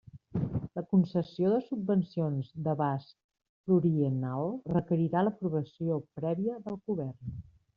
La 0.77 0.83
concessió 0.93 1.51
de 1.55 1.59
subvencions 1.65 2.49
d'abast 2.67 3.13
pluriennal 3.67 4.53
requerirà 4.77 5.25
l'aprovació 5.29 6.03
prèvia 6.23 6.61
del 6.67 6.83
Govern. 6.91 7.39